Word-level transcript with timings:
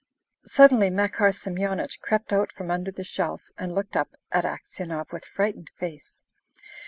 Suddenly 0.47 0.89
Makar 0.89 1.29
Semyonich 1.31 1.99
crept 1.99 2.33
out 2.33 2.51
from 2.51 2.71
under 2.71 2.89
the 2.89 3.03
shelf, 3.03 3.43
and 3.55 3.75
looked 3.75 3.95
up 3.95 4.09
at 4.31 4.45
Aksionov 4.45 5.11
with 5.11 5.25
frightened 5.25 5.69
face. 5.77 6.21